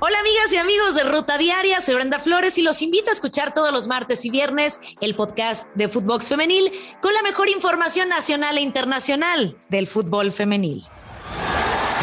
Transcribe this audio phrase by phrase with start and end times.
[0.00, 3.52] Hola amigas y amigos de Ruta Diaria, soy Brenda Flores y los invito a escuchar
[3.52, 6.70] todos los martes y viernes el podcast de Footbox Femenil
[7.02, 10.86] con la mejor información nacional e internacional del fútbol femenil.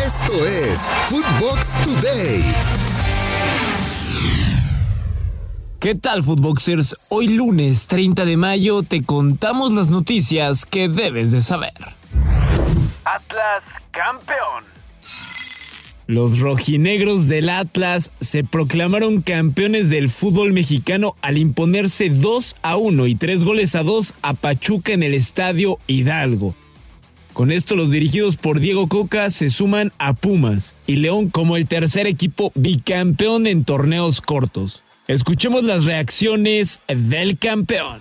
[0.06, 2.44] Esto es Footbox Today.
[5.80, 6.98] ¿Qué tal, Footboxers?
[7.08, 11.96] Hoy lunes 30 de mayo te contamos las noticias que debes de saber.
[13.06, 14.75] Atlas campeón.
[16.08, 23.08] Los rojinegros del Atlas se proclamaron campeones del fútbol mexicano al imponerse 2 a 1
[23.08, 26.54] y 3 goles a 2 a Pachuca en el estadio Hidalgo.
[27.34, 31.68] Con esto los dirigidos por Diego Coca se suman a Pumas y León como el
[31.68, 34.84] tercer equipo bicampeón en torneos cortos.
[35.08, 38.00] Escuchemos las reacciones del campeón.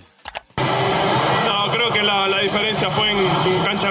[0.57, 3.17] No, creo que la, la diferencia fue en,
[3.65, 3.84] cancha.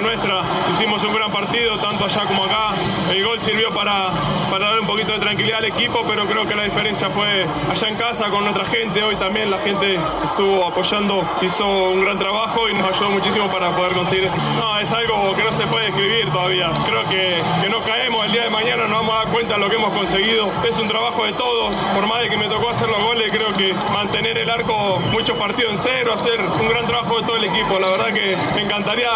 [0.75, 2.73] Hicimos un gran partido, tanto allá como acá.
[3.09, 4.09] El gol sirvió para,
[4.51, 7.87] para dar un poquito de tranquilidad al equipo, pero creo que la diferencia fue allá
[7.87, 9.01] en casa con nuestra gente.
[9.01, 13.69] Hoy también la gente estuvo apoyando, hizo un gran trabajo y nos ayudó muchísimo para
[13.71, 14.29] poder conseguir.
[14.57, 16.69] No, es algo que no se puede escribir todavía.
[16.85, 19.61] Creo que, que no caemos el día de mañana, nos vamos a dar cuenta de
[19.61, 20.49] lo que hemos conseguido.
[20.67, 21.73] Es un trabajo de todos.
[21.93, 25.37] Por más de que me tocó hacer los goles, creo que mantener el arco muchos
[25.37, 27.79] partidos en cero, hacer un gran trabajo de todo el equipo.
[27.79, 29.09] La verdad que me encantaría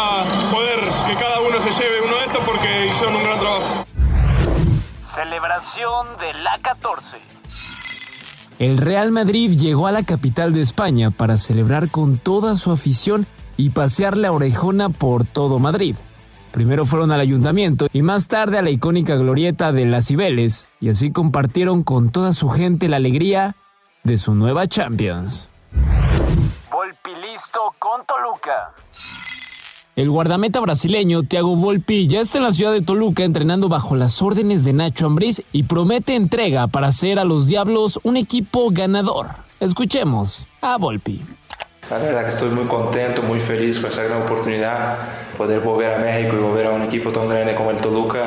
[0.53, 0.68] poder
[1.09, 3.85] que cada uno se lleve uno de estos porque hicieron un gran trabajo.
[5.15, 7.07] Celebración de la 14.
[8.59, 13.25] El Real Madrid llegó a la capital de España para celebrar con toda su afición
[13.57, 15.95] y pasear la orejona por todo Madrid.
[16.51, 20.89] Primero fueron al ayuntamiento y más tarde a la icónica glorieta de las Cibeles y
[20.89, 23.55] así compartieron con toda su gente la alegría
[24.03, 25.49] de su nueva Champions.
[26.71, 28.73] Volpi listo con Toluca.
[29.95, 34.21] El guardameta brasileño Thiago Volpi ya está en la ciudad de Toluca entrenando bajo las
[34.21, 39.27] órdenes de Nacho Ambriz y promete entrega para hacer a los Diablos un equipo ganador.
[39.59, 41.21] Escuchemos a Volpi.
[41.89, 44.99] La verdad que estoy muy contento, muy feliz con esa gran oportunidad,
[45.37, 48.23] poder volver a México y volver a un equipo tan grande como el Toluca.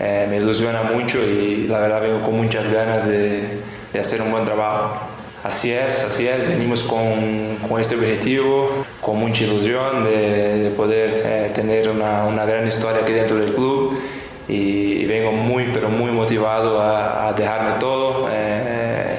[0.00, 3.60] Eh, me ilusiona mucho y la verdad vengo con muchas ganas de
[3.98, 5.11] hacer un buen trabajo.
[5.42, 11.22] Así es, así es, venimos con, con este objetivo, con mucha ilusión de, de poder
[11.24, 13.98] eh, tener una, una, gran historia aquí dentro del club
[14.46, 19.18] y, vengo muy, pero muy motivado a, a dejarme todo, eh,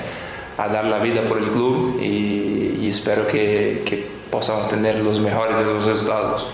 [0.57, 5.19] a dar la vida por el club y, y espero que, que podamos tener los
[5.19, 6.47] mejores de los resultados.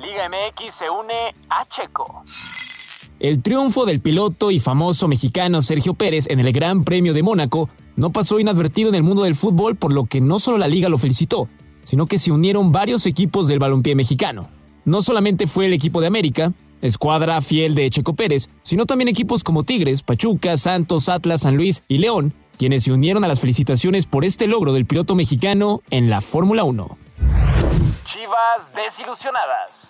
[0.00, 2.24] Liga MX se une a Checo.
[3.22, 7.70] El triunfo del piloto y famoso mexicano Sergio Pérez en el Gran Premio de Mónaco
[7.94, 10.88] no pasó inadvertido en el mundo del fútbol, por lo que no solo la liga
[10.88, 11.48] lo felicitó,
[11.84, 14.48] sino que se unieron varios equipos del balompié mexicano.
[14.84, 19.44] No solamente fue el equipo de América, escuadra fiel de Checo Pérez, sino también equipos
[19.44, 24.04] como Tigres, Pachuca, Santos, Atlas, San Luis y León, quienes se unieron a las felicitaciones
[24.04, 26.98] por este logro del piloto mexicano en la Fórmula 1.
[28.04, 29.81] Chivas desilusionadas.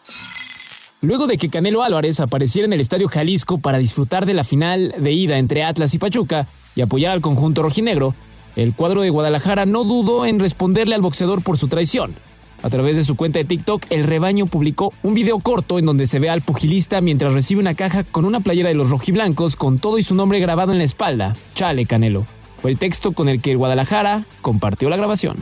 [1.04, 4.94] Luego de que Canelo Álvarez apareciera en el Estadio Jalisco para disfrutar de la final
[4.96, 6.46] de ida entre Atlas y Pachuca
[6.76, 8.14] y apoyar al conjunto rojinegro,
[8.54, 12.14] el cuadro de Guadalajara no dudó en responderle al boxeador por su traición.
[12.62, 16.06] A través de su cuenta de TikTok, el rebaño publicó un video corto en donde
[16.06, 19.80] se ve al pugilista mientras recibe una caja con una playera de los rojiblancos con
[19.80, 21.34] todo y su nombre grabado en la espalda.
[21.54, 22.26] Chale, Canelo.
[22.58, 25.36] Fue el texto con el que Guadalajara compartió la grabación.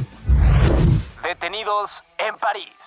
[1.22, 2.79] Detenidos en París.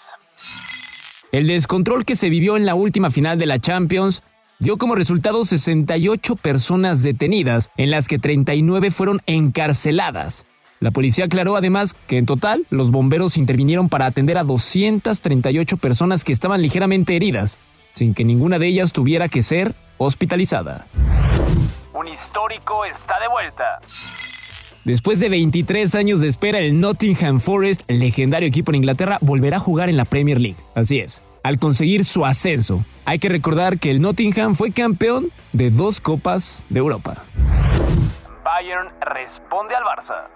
[1.34, 4.22] El descontrol que se vivió en la última final de la Champions
[4.60, 10.46] dio como resultado 68 personas detenidas, en las que 39 fueron encarceladas.
[10.80, 16.24] La policía aclaró además que en total los bomberos intervinieron para atender a 238 personas
[16.24, 17.58] que estaban ligeramente heridas,
[17.94, 20.86] sin que ninguna de ellas tuviera que ser hospitalizada.
[21.96, 23.80] Un histórico está de vuelta.
[24.86, 29.58] Después de 23 años de espera, el Nottingham Forest, el legendario equipo en Inglaterra, volverá
[29.58, 30.58] a jugar en la Premier League.
[30.76, 32.84] Así es, al conseguir su ascenso.
[33.06, 37.24] Hay que recordar que el Nottingham fue campeón de dos Copas de Europa.
[38.44, 40.28] Bayern responde al Barça.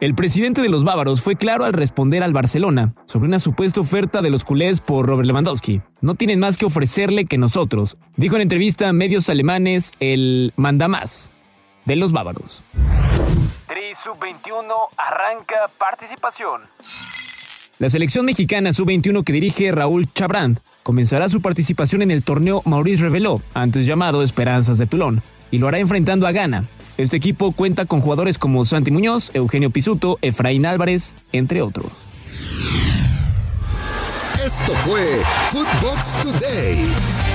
[0.00, 4.22] El presidente de los bávaros fue claro al responder al Barcelona sobre una supuesta oferta
[4.22, 5.82] de los culés por Robert Lewandowski.
[6.00, 11.32] No tienen más que ofrecerle que nosotros, dijo en entrevista a medios alemanes el mandamás
[11.84, 12.64] de los bávaros.
[13.96, 16.62] Tri Sub-21 arranca participación.
[17.78, 23.02] La selección mexicana Sub-21 que dirige Raúl Chabrán comenzará su participación en el torneo Maurice
[23.02, 26.64] Reveló, antes llamado Esperanzas de Tulón, y lo hará enfrentando a Ghana.
[26.96, 31.92] Este equipo cuenta con jugadores como Santi Muñoz, Eugenio Pisuto, Efraín Álvarez, entre otros.
[34.44, 37.25] Esto fue Footbox Today.